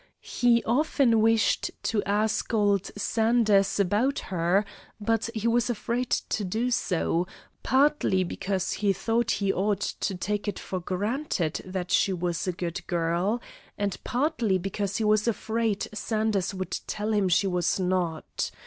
He 0.33 0.63
often 0.63 1.21
wished 1.21 1.69
to 1.83 2.01
ask 2.05 2.51
old 2.55 2.89
Sanders 2.97 3.79
about 3.79 4.17
her, 4.33 4.65
but 4.99 5.29
he 5.35 5.47
was 5.47 5.69
afraid 5.69 6.09
to 6.09 6.43
do 6.43 6.71
so, 6.71 7.27
partly 7.61 8.23
because 8.23 8.71
he 8.71 8.93
thought 8.93 9.29
he 9.37 9.53
ought 9.53 9.81
to 9.81 10.15
take 10.15 10.47
it 10.47 10.57
for 10.57 10.79
granted 10.79 11.61
that 11.65 11.91
she 11.91 12.13
was 12.13 12.47
a 12.47 12.51
good 12.51 12.81
girl, 12.87 13.43
and 13.77 14.03
partly 14.03 14.57
because 14.57 14.97
he 14.97 15.03
was 15.03 15.27
afraid 15.27 15.87
Sanders 15.93 16.51
would 16.51 16.71
tell 16.87 17.13
him 17.13 17.29
she 17.29 17.45
was 17.45 17.79
not. 17.79 18.49